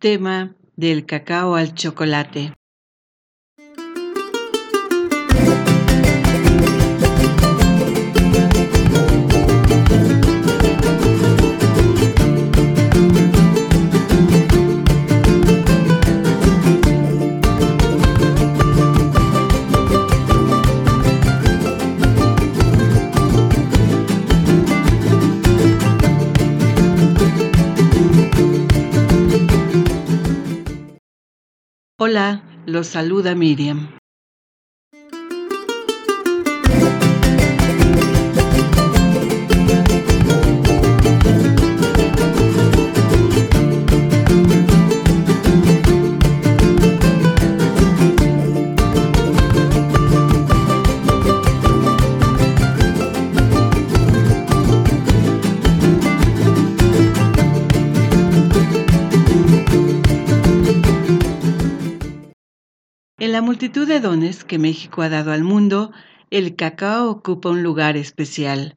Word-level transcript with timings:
Tema 0.00 0.54
del 0.76 1.06
cacao 1.06 1.56
al 1.56 1.74
chocolate. 1.74 2.57
Los 32.66 32.88
saluda 32.88 33.36
Miriam. 33.36 33.96
En 63.20 63.32
la 63.32 63.42
multitud 63.42 63.88
de 63.88 63.98
dones 63.98 64.44
que 64.44 64.60
México 64.60 65.02
ha 65.02 65.08
dado 65.08 65.32
al 65.32 65.42
mundo, 65.42 65.90
el 66.30 66.54
cacao 66.54 67.10
ocupa 67.10 67.48
un 67.48 67.64
lugar 67.64 67.96
especial. 67.96 68.76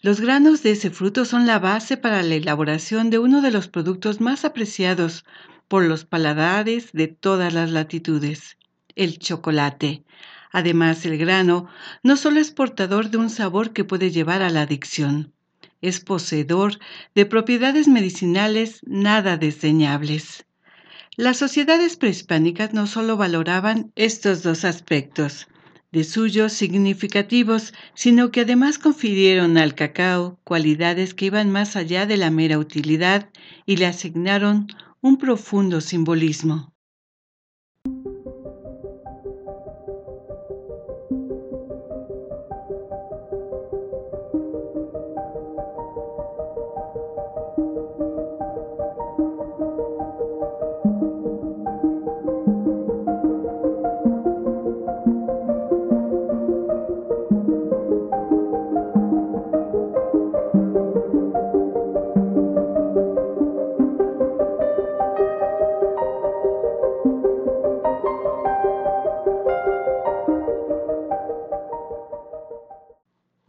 Los 0.00 0.20
granos 0.20 0.62
de 0.62 0.70
ese 0.70 0.90
fruto 0.90 1.24
son 1.24 1.44
la 1.44 1.58
base 1.58 1.96
para 1.96 2.22
la 2.22 2.36
elaboración 2.36 3.10
de 3.10 3.18
uno 3.18 3.42
de 3.42 3.50
los 3.50 3.66
productos 3.66 4.20
más 4.20 4.44
apreciados 4.44 5.24
por 5.66 5.82
los 5.82 6.04
paladares 6.04 6.92
de 6.92 7.08
todas 7.08 7.52
las 7.52 7.72
latitudes, 7.72 8.58
el 8.94 9.18
chocolate. 9.18 10.04
Además, 10.52 11.04
el 11.04 11.18
grano 11.18 11.66
no 12.04 12.16
solo 12.16 12.38
es 12.38 12.52
portador 12.52 13.10
de 13.10 13.18
un 13.18 13.28
sabor 13.28 13.72
que 13.72 13.82
puede 13.82 14.12
llevar 14.12 14.42
a 14.42 14.50
la 14.50 14.62
adicción, 14.62 15.32
es 15.80 15.98
poseedor 15.98 16.78
de 17.16 17.26
propiedades 17.26 17.88
medicinales 17.88 18.82
nada 18.86 19.36
desdeñables. 19.36 20.46
Las 21.16 21.38
sociedades 21.38 21.96
prehispánicas 21.96 22.72
no 22.72 22.86
solo 22.86 23.16
valoraban 23.16 23.92
estos 23.96 24.42
dos 24.42 24.64
aspectos 24.64 25.48
de 25.92 26.04
suyos 26.04 26.52
significativos, 26.52 27.74
sino 27.94 28.30
que 28.30 28.42
además 28.42 28.78
confirieron 28.78 29.58
al 29.58 29.74
cacao 29.74 30.38
cualidades 30.44 31.14
que 31.14 31.26
iban 31.26 31.50
más 31.50 31.74
allá 31.74 32.06
de 32.06 32.16
la 32.16 32.30
mera 32.30 32.58
utilidad 32.58 33.28
y 33.66 33.76
le 33.76 33.86
asignaron 33.86 34.68
un 35.00 35.18
profundo 35.18 35.80
simbolismo. 35.80 36.72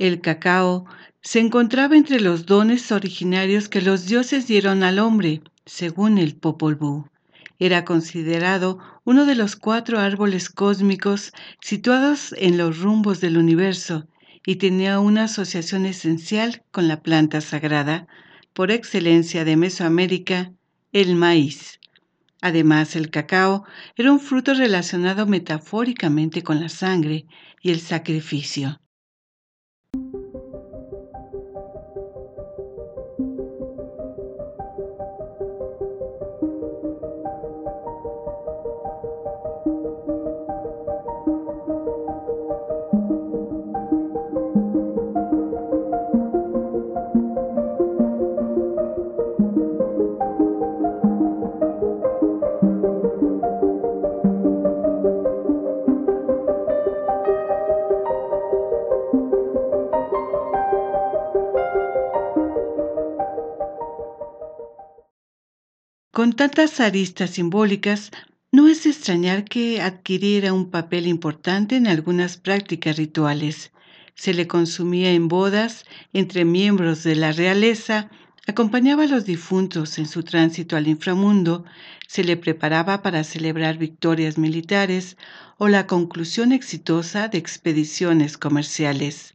El 0.01 0.19
cacao 0.19 0.85
se 1.21 1.39
encontraba 1.39 1.95
entre 1.95 2.19
los 2.19 2.47
dones 2.47 2.91
originarios 2.91 3.69
que 3.69 3.83
los 3.83 4.07
dioses 4.07 4.47
dieron 4.47 4.81
al 4.81 4.97
hombre, 4.97 5.43
según 5.67 6.17
el 6.17 6.35
Popol 6.35 6.73
Vuh. 6.75 7.05
Era 7.59 7.85
considerado 7.85 8.79
uno 9.03 9.27
de 9.27 9.35
los 9.35 9.55
cuatro 9.55 9.99
árboles 9.99 10.49
cósmicos 10.49 11.33
situados 11.59 12.33
en 12.39 12.57
los 12.57 12.79
rumbos 12.79 13.21
del 13.21 13.37
universo 13.37 14.07
y 14.43 14.55
tenía 14.55 14.99
una 14.99 15.25
asociación 15.25 15.85
esencial 15.85 16.63
con 16.71 16.87
la 16.87 17.03
planta 17.03 17.39
sagrada, 17.39 18.07
por 18.53 18.71
excelencia 18.71 19.45
de 19.45 19.55
Mesoamérica, 19.55 20.51
el 20.93 21.15
maíz. 21.15 21.79
Además, 22.41 22.95
el 22.95 23.11
cacao 23.11 23.65
era 23.95 24.11
un 24.11 24.19
fruto 24.19 24.55
relacionado 24.55 25.27
metafóricamente 25.27 26.41
con 26.41 26.59
la 26.59 26.69
sangre 26.69 27.27
y 27.61 27.69
el 27.69 27.79
sacrificio. 27.79 28.80
Con 66.11 66.33
tantas 66.33 66.81
aristas 66.81 67.29
simbólicas, 67.29 68.11
no 68.51 68.67
es 68.67 68.85
extrañar 68.85 69.45
que 69.45 69.81
adquiriera 69.81 70.51
un 70.51 70.69
papel 70.69 71.07
importante 71.07 71.77
en 71.77 71.87
algunas 71.87 72.35
prácticas 72.35 72.97
rituales. 72.97 73.71
Se 74.13 74.33
le 74.33 74.45
consumía 74.45 75.13
en 75.13 75.29
bodas 75.29 75.85
entre 76.11 76.43
miembros 76.43 77.03
de 77.03 77.15
la 77.15 77.31
realeza, 77.31 78.09
acompañaba 78.45 79.03
a 79.03 79.07
los 79.07 79.23
difuntos 79.23 79.97
en 79.99 80.05
su 80.05 80.23
tránsito 80.23 80.75
al 80.75 80.89
inframundo, 80.89 81.63
se 82.07 82.25
le 82.25 82.35
preparaba 82.35 83.01
para 83.01 83.23
celebrar 83.23 83.77
victorias 83.77 84.37
militares 84.37 85.15
o 85.57 85.69
la 85.69 85.87
conclusión 85.87 86.51
exitosa 86.51 87.29
de 87.29 87.37
expediciones 87.37 88.37
comerciales. 88.37 89.33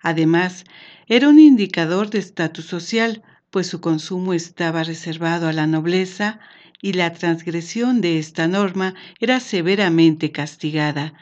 Además, 0.00 0.64
era 1.06 1.28
un 1.28 1.38
indicador 1.38 2.10
de 2.10 2.18
estatus 2.18 2.64
social, 2.64 3.22
pues 3.50 3.66
su 3.66 3.80
consumo 3.80 4.34
estaba 4.34 4.84
reservado 4.84 5.48
a 5.48 5.52
la 5.52 5.66
nobleza 5.66 6.40
y 6.80 6.92
la 6.92 7.12
transgresión 7.12 8.00
de 8.00 8.18
esta 8.18 8.46
norma 8.46 8.94
era 9.20 9.40
severamente 9.40 10.30
castigada. 10.30 11.14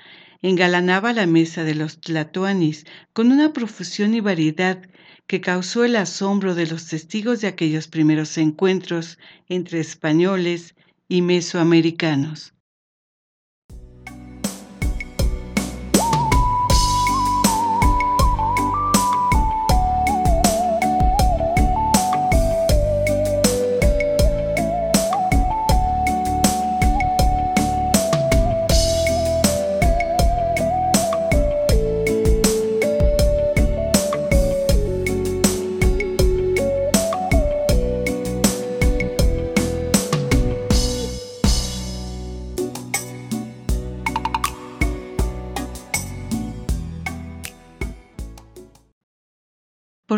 Engalanaba 0.43 1.13
la 1.13 1.27
mesa 1.27 1.65
de 1.65 1.75
los 1.75 2.01
tlatoanis 2.01 2.85
con 3.13 3.33
una 3.33 3.53
profusión 3.53 4.15
y 4.15 4.21
variedad 4.21 4.83
que 5.27 5.41
causó 5.41 5.85
el 5.85 5.97
asombro 5.97 6.55
de 6.55 6.67
los 6.67 6.87
testigos 6.87 7.41
de 7.41 7.49
aquellos 7.49 7.89
primeros 7.89 8.37
encuentros 8.39 9.19
entre 9.49 9.81
españoles 9.81 10.75
y 11.09 11.23
mesoamericanos. 11.23 12.56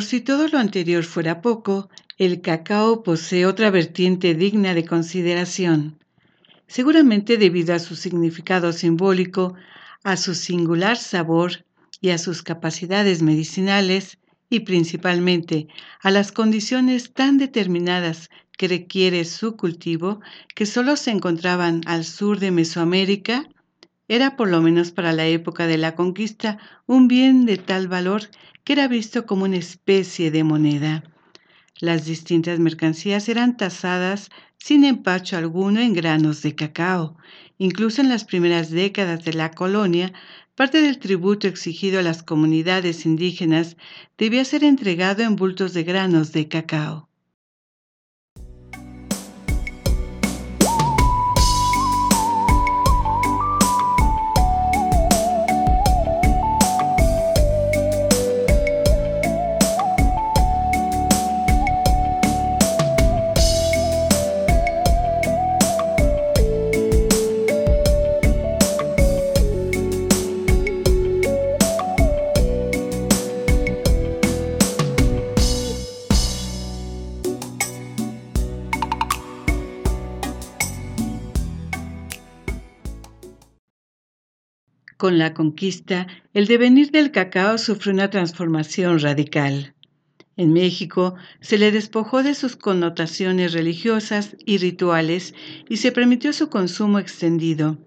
Si 0.09 0.23
todo 0.23 0.49
lo 0.49 0.59
anterior 0.59 1.05
fuera 1.05 1.43
poco, 1.43 1.91
el 2.17 2.41
cacao 2.41 3.03
posee 3.03 3.45
otra 3.45 3.69
vertiente 3.71 4.35
digna 4.35 4.73
de 4.73 4.87
consideración. 4.87 5.99
Seguramente 6.67 7.37
debido 7.37 7.75
a 7.75 7.79
su 7.79 7.95
significado 7.95 8.73
simbólico, 8.73 9.55
a 10.05 10.17
su 10.17 10.35
singular 10.35 10.97
sabor 10.97 11.67
y 12.01 12.09
a 12.09 12.17
sus 12.17 12.43
capacidades 12.43 13.21
medicinales, 13.21 14.17
y 14.49 14.61
principalmente 14.61 15.69
a 16.01 16.11
las 16.11 16.33
condiciones 16.33 17.13
tan 17.13 17.37
determinadas 17.37 18.31
que 18.57 18.67
requiere 18.67 19.27
su 19.27 19.57
cultivo, 19.57 20.21
que 20.55 20.65
solo 20.65 20.97
se 20.97 21.11
encontraban 21.11 21.83
al 21.85 22.07
sur 22.07 22.39
de 22.39 22.51
Mesoamérica, 22.51 23.47
era 24.09 24.37
por 24.37 24.49
lo 24.49 24.61
menos 24.63 24.91
para 24.91 25.13
la 25.13 25.27
época 25.27 25.67
de 25.67 25.79
la 25.79 25.95
conquista 25.95 26.59
un 26.87 27.09
bien 27.09 27.47
de 27.47 27.59
tal 27.59 27.89
valor 27.89 28.23
que 28.65 28.73
era 28.73 28.89
visto 28.89 29.27
como 29.27 29.45
una 29.45 29.57
especie 29.57 30.31
de 30.31 30.45
moneda. 30.45 31.05
Las 31.81 32.07
distintas 32.07 32.59
mercancías 32.59 33.29
eran 33.29 33.57
tasadas 33.57 34.31
sin 34.59 34.85
empacho 34.85 35.37
alguno 35.37 35.81
en 35.81 35.93
granos 35.93 36.43
de 36.43 36.55
cacao. 36.55 37.17
Incluso 37.59 38.01
en 38.01 38.09
las 38.09 38.25
primeras 38.25 38.71
décadas 38.71 39.25
de 39.25 39.33
la 39.33 39.53
colonia, 39.53 40.13
parte 40.57 40.81
del 40.81 40.99
tributo 40.99 41.47
exigido 41.47 42.01
a 42.01 42.03
las 42.03 42.23
comunidades 42.23 43.07
indígenas 43.07 43.77
debía 44.17 44.45
ser 44.45 44.65
entregado 44.65 45.23
en 45.23 45.37
bultos 45.37 45.73
de 45.73 45.85
granos 45.85 46.33
de 46.33 46.49
cacao. 46.49 47.08
Con 84.99 85.17
la 85.17 85.33
conquista, 85.33 86.09
el 86.35 86.49
devenir 86.49 86.91
del 86.91 87.13
cacao 87.13 87.57
sufrió 87.57 87.93
una 87.93 88.11
transformación 88.11 88.99
radical. 88.99 89.73
En 90.37 90.53
México 90.53 91.15
se 91.41 91.57
le 91.57 91.71
despojó 91.71 92.25
de 92.25 92.35
sus 92.35 92.57
connotaciones 92.57 93.53
religiosas 93.53 94.37
y 94.45 94.59
rituales 94.59 95.35
y 95.69 95.77
se 95.77 95.93
permitió 95.93 96.33
su 96.33 96.49
consumo 96.49 96.99
extendido. 96.99 97.79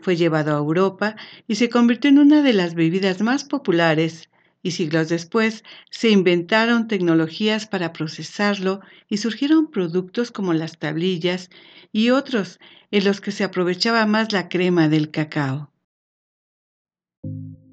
Fue 0.00 0.16
llevado 0.16 0.56
a 0.56 0.58
Europa 0.58 1.14
y 1.46 1.54
se 1.54 1.68
convirtió 1.68 2.10
en 2.10 2.18
una 2.18 2.42
de 2.42 2.52
las 2.52 2.74
bebidas 2.74 3.22
más 3.22 3.44
populares, 3.44 4.28
y 4.60 4.72
siglos 4.72 5.08
después 5.08 5.62
se 5.90 6.10
inventaron 6.10 6.88
tecnologías 6.88 7.68
para 7.68 7.92
procesarlo 7.92 8.80
y 9.08 9.18
surgieron 9.18 9.70
productos 9.70 10.32
como 10.32 10.52
las 10.52 10.78
tablillas 10.80 11.48
y 11.92 12.10
otros 12.10 12.58
en 12.90 13.04
los 13.04 13.20
que 13.20 13.30
se 13.30 13.44
aprovechaba 13.44 14.04
más 14.06 14.32
la 14.32 14.48
crema 14.48 14.88
del 14.88 15.12
cacao. 15.12 15.70
Thank 17.26 17.58
you. 17.58 17.65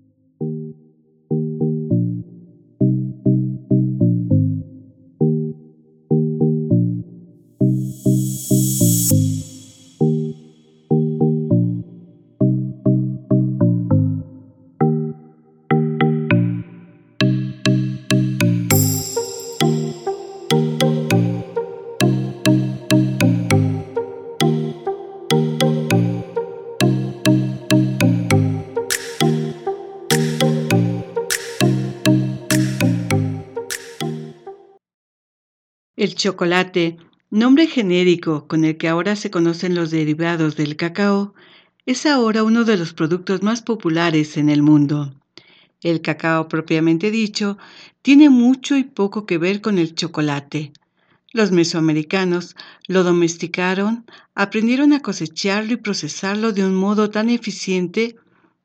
El 36.03 36.15
chocolate, 36.15 36.97
nombre 37.29 37.65
genérico 37.65 38.45
con 38.45 38.65
el 38.65 38.75
que 38.75 38.89
ahora 38.89 39.15
se 39.15 39.31
conocen 39.31 39.73
los 39.73 39.89
derivados 39.89 40.57
del 40.57 40.75
cacao, 40.75 41.33
es 41.85 42.05
ahora 42.05 42.43
uno 42.43 42.65
de 42.65 42.75
los 42.75 42.91
productos 42.91 43.41
más 43.41 43.61
populares 43.61 44.35
en 44.35 44.49
el 44.49 44.61
mundo. 44.61 45.15
El 45.81 46.01
cacao 46.01 46.49
propiamente 46.49 47.09
dicho 47.09 47.57
tiene 48.01 48.29
mucho 48.29 48.75
y 48.75 48.83
poco 48.83 49.25
que 49.25 49.37
ver 49.37 49.61
con 49.61 49.77
el 49.77 49.95
chocolate. 49.95 50.73
Los 51.31 51.53
mesoamericanos 51.53 52.57
lo 52.89 53.05
domesticaron, 53.05 54.05
aprendieron 54.35 54.91
a 54.91 54.99
cosecharlo 54.99 55.71
y 55.71 55.77
procesarlo 55.77 56.51
de 56.51 56.65
un 56.65 56.75
modo 56.75 57.11
tan 57.11 57.29
eficiente 57.29 58.17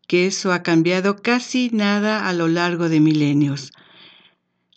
que 0.08 0.26
eso 0.26 0.52
ha 0.52 0.64
cambiado 0.64 1.22
casi 1.22 1.70
nada 1.72 2.26
a 2.28 2.32
lo 2.32 2.48
largo 2.48 2.88
de 2.88 2.98
milenios 2.98 3.70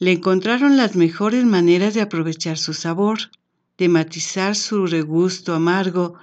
le 0.01 0.13
encontraron 0.13 0.77
las 0.77 0.95
mejores 0.95 1.45
maneras 1.45 1.93
de 1.93 2.01
aprovechar 2.01 2.57
su 2.57 2.73
sabor, 2.73 3.19
de 3.77 3.87
matizar 3.87 4.55
su 4.55 4.87
regusto 4.87 5.53
amargo. 5.53 6.15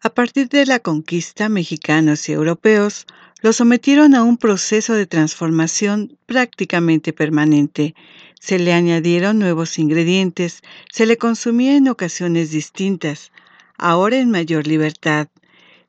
A 0.00 0.10
partir 0.10 0.48
de 0.48 0.64
la 0.64 0.78
conquista, 0.78 1.48
mexicanos 1.48 2.28
y 2.28 2.32
europeos 2.32 3.04
lo 3.42 3.52
sometieron 3.52 4.14
a 4.14 4.22
un 4.22 4.36
proceso 4.36 4.94
de 4.94 5.06
transformación 5.06 6.16
prácticamente 6.26 7.12
permanente. 7.12 7.96
Se 8.38 8.60
le 8.60 8.72
añadieron 8.72 9.40
nuevos 9.40 9.76
ingredientes, 9.80 10.62
se 10.92 11.04
le 11.04 11.18
consumía 11.18 11.76
en 11.76 11.88
ocasiones 11.88 12.52
distintas, 12.52 13.32
ahora 13.76 14.18
en 14.18 14.30
mayor 14.30 14.68
libertad. 14.68 15.26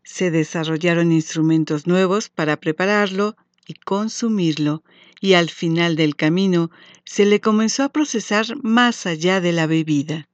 Se 0.02 0.32
desarrollaron 0.32 1.12
instrumentos 1.12 1.86
nuevos 1.86 2.30
para 2.30 2.58
prepararlo 2.58 3.36
y 3.68 3.76
consumirlo, 3.76 4.82
y 5.20 5.34
al 5.34 5.50
final 5.50 5.96
del 5.96 6.16
camino 6.16 6.72
se 7.06 7.26
le 7.26 7.40
comenzó 7.42 7.84
a 7.84 7.90
procesar 7.90 8.46
más 8.64 9.06
allá 9.06 9.42
de 9.42 9.52
la 9.52 9.68
bebida. 9.68 10.30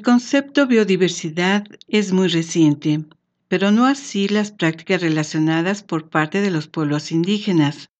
El 0.00 0.06
concepto 0.06 0.66
biodiversidad 0.66 1.66
es 1.86 2.10
muy 2.14 2.28
reciente, 2.28 3.04
pero 3.48 3.70
no 3.70 3.84
así 3.84 4.28
las 4.28 4.50
prácticas 4.50 5.02
relacionadas 5.02 5.82
por 5.82 6.08
parte 6.08 6.40
de 6.40 6.50
los 6.50 6.68
pueblos 6.68 7.12
indígenas. 7.12 7.90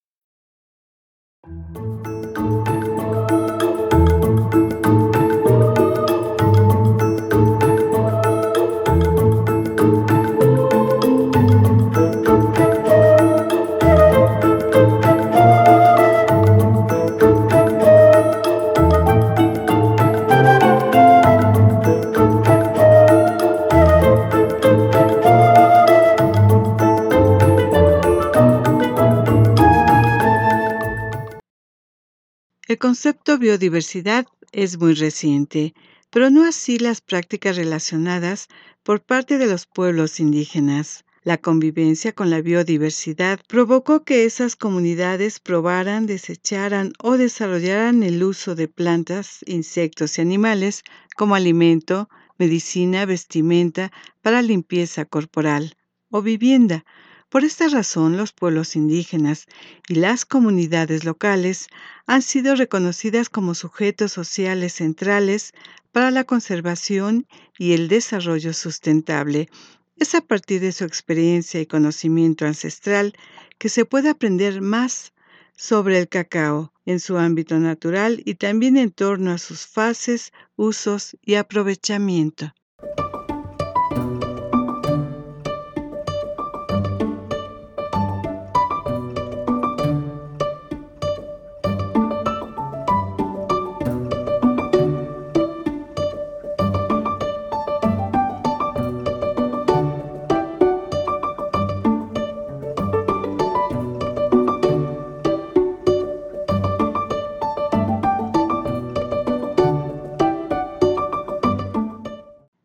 Concepto 32.81 33.37
biodiversidad 33.37 34.27
es 34.53 34.79
muy 34.79 34.95
reciente, 34.95 35.75
pero 36.09 36.31
no 36.31 36.45
así 36.45 36.79
las 36.79 37.03
prácticas 37.03 37.57
relacionadas 37.57 38.49
por 38.83 39.03
parte 39.03 39.37
de 39.37 39.47
los 39.47 39.67
pueblos 39.67 40.19
indígenas. 40.19 41.05
La 41.23 41.37
convivencia 41.37 42.13
con 42.13 42.31
la 42.31 42.41
biodiversidad 42.41 43.39
provocó 43.47 44.03
que 44.03 44.25
esas 44.25 44.57
comunidades 44.57 45.41
probaran, 45.41 46.07
desecharan 46.07 46.95
o 47.03 47.19
desarrollaran 47.19 48.03
el 48.03 48.25
uso 48.25 48.55
de 48.55 48.67
plantas, 48.67 49.41
insectos 49.47 50.17
y 50.17 50.23
animales 50.23 50.83
como 51.19 51.35
alimento, 51.35 52.09
medicina, 52.39 53.05
vestimenta, 53.05 53.93
para 54.23 54.41
limpieza 54.41 55.05
corporal 55.05 55.77
o 56.09 56.23
vivienda. 56.23 56.87
Por 57.31 57.45
esta 57.45 57.69
razón, 57.69 58.17
los 58.17 58.33
pueblos 58.33 58.75
indígenas 58.75 59.47
y 59.87 59.95
las 59.95 60.25
comunidades 60.25 61.05
locales 61.05 61.69
han 62.07 62.23
sido 62.23 62.57
reconocidas 62.57 63.29
como 63.29 63.55
sujetos 63.55 64.11
sociales 64.11 64.73
centrales 64.73 65.53
para 65.93 66.11
la 66.11 66.25
conservación 66.25 67.29
y 67.57 67.75
el 67.75 67.87
desarrollo 67.87 68.53
sustentable 68.53 69.49
es 69.97 70.17
a 70.17 70.23
partir 70.23 70.61
de 70.61 70.73
su 70.73 70.83
experiencia 70.83 71.61
y 71.61 71.67
conocimiento 71.67 72.47
ancestral 72.47 73.15
que 73.59 73.69
se 73.69 73.85
puede 73.85 74.09
aprender 74.09 74.61
más 74.61 75.13
sobre 75.57 76.01
el 76.01 76.09
cacao 76.09 76.73
en 76.85 76.99
su 76.99 77.17
ámbito 77.17 77.61
natural 77.61 78.23
y 78.25 78.35
también 78.35 78.77
en 78.77 78.91
torno 78.91 79.31
a 79.31 79.39
sus 79.39 79.67
fases, 79.69 80.33
usos 80.57 81.17
y 81.23 81.35
aprovechamiento. 81.37 82.53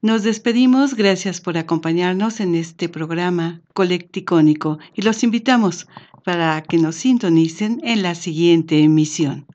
Nos 0.05 0.21
despedimos, 0.21 0.93
gracias 0.93 1.41
por 1.41 1.57
acompañarnos 1.57 2.39
en 2.39 2.53
este 2.53 2.89
programa 2.89 3.63
colecticónico 3.73 4.77
y 4.93 5.01
los 5.01 5.23
invitamos 5.23 5.87
para 6.23 6.61
que 6.61 6.77
nos 6.77 6.93
sintonicen 6.97 7.81
en 7.83 8.03
la 8.03 8.13
siguiente 8.13 8.83
emisión. 8.83 9.47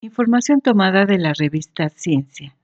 Información 0.00 0.62
tomada 0.62 1.04
de 1.04 1.18
la 1.18 1.34
revista 1.34 1.90
Ciencia. 1.90 2.57